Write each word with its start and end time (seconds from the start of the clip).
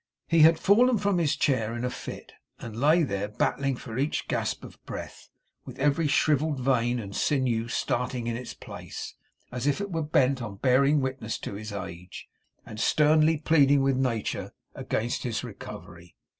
He 0.27 0.39
had 0.39 0.57
fallen 0.57 0.97
from 0.97 1.19
his 1.19 1.35
chair 1.35 1.75
in 1.75 1.85
a 1.85 1.91
fit, 1.91 2.33
and 2.57 2.75
lay 2.75 3.03
there, 3.03 3.27
battling 3.27 3.75
for 3.75 3.99
each 3.99 4.27
gasp 4.27 4.63
of 4.63 4.83
breath, 4.83 5.29
with 5.63 5.77
every 5.77 6.07
shrivelled 6.07 6.59
vein 6.59 6.97
and 6.97 7.15
sinew 7.15 7.67
starting 7.67 8.25
in 8.25 8.35
its 8.35 8.55
place, 8.55 9.13
as 9.51 9.67
if 9.67 9.79
it 9.79 9.91
were 9.91 10.01
bent 10.01 10.41
on 10.41 10.55
bearing 10.55 11.01
witness 11.01 11.37
to 11.37 11.53
his 11.53 11.71
age, 11.71 12.27
and 12.65 12.79
sternly 12.79 13.37
pleading 13.37 13.83
with 13.83 13.95
Nature 13.95 14.53
against 14.73 15.21
his 15.21 15.43
recovery. 15.43 16.15